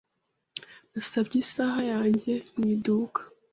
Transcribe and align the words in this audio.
Nasabye 0.91 1.35
isaha 1.45 1.81
yanjye 1.91 2.33
mu 2.55 2.63
iduka. 2.75 3.21